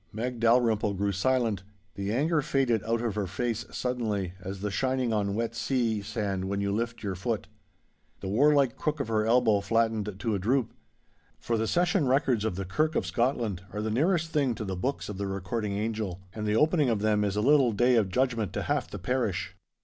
Meg 0.11 0.39
Dalrymple 0.39 0.95
grew 0.95 1.11
silent. 1.11 1.61
The 1.93 2.11
anger 2.11 2.41
faded 2.41 2.83
out 2.85 3.03
of 3.03 3.13
her 3.13 3.27
face 3.27 3.67
suddenly 3.69 4.33
as 4.41 4.61
the 4.61 4.71
shining 4.71 5.13
on 5.13 5.35
wet 5.35 5.53
sea 5.53 6.01
sand 6.01 6.45
when 6.45 6.59
you 6.59 6.71
lift 6.71 7.03
your 7.03 7.13
foot. 7.13 7.45
The 8.19 8.27
warlike 8.27 8.75
crook 8.77 8.99
of 8.99 9.09
her 9.09 9.27
elbow 9.27 9.59
flattened 9.61 10.15
to 10.17 10.33
a 10.33 10.39
droop. 10.39 10.73
For 11.37 11.55
the 11.55 11.67
Session 11.67 12.07
records 12.07 12.43
of 12.43 12.55
the 12.55 12.65
Kirk 12.65 12.95
of 12.95 13.05
Scotland 13.05 13.61
are 13.71 13.81
the 13.83 13.91
nearest 13.91 14.31
thing 14.31 14.55
to 14.55 14.65
the 14.65 14.75
Books 14.75 15.07
of 15.07 15.19
the 15.19 15.27
Recording 15.27 15.73
Angel, 15.73 16.19
and 16.33 16.47
the 16.47 16.55
opening 16.55 16.89
of 16.89 17.01
them 17.01 17.23
is 17.23 17.35
a 17.35 17.41
little 17.41 17.71
Day 17.71 17.93
of 17.93 18.09
Judgment 18.09 18.53
to 18.53 18.63
half 18.63 18.89
the 18.89 18.97
parish. 18.97 19.55